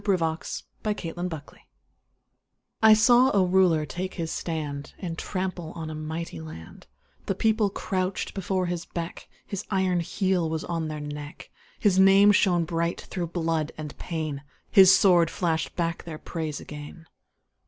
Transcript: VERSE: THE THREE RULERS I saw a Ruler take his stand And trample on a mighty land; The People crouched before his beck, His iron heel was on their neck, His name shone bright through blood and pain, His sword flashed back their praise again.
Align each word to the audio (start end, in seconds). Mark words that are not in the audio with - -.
VERSE: 0.03 0.63
THE 0.81 0.95
THREE 0.95 1.11
RULERS 1.15 1.51
I 2.81 2.95
saw 2.95 3.29
a 3.37 3.45
Ruler 3.45 3.85
take 3.85 4.15
his 4.15 4.31
stand 4.31 4.95
And 4.97 5.15
trample 5.15 5.73
on 5.73 5.91
a 5.91 5.93
mighty 5.93 6.39
land; 6.41 6.87
The 7.27 7.35
People 7.35 7.69
crouched 7.69 8.33
before 8.33 8.65
his 8.65 8.83
beck, 8.85 9.29
His 9.45 9.63
iron 9.69 9.99
heel 9.99 10.49
was 10.49 10.63
on 10.63 10.87
their 10.87 10.99
neck, 10.99 11.51
His 11.77 11.99
name 11.99 12.31
shone 12.31 12.65
bright 12.65 13.01
through 13.01 13.27
blood 13.27 13.73
and 13.77 13.95
pain, 13.99 14.41
His 14.71 14.91
sword 14.91 15.29
flashed 15.29 15.75
back 15.75 16.03
their 16.03 16.17
praise 16.17 16.59
again. 16.59 17.05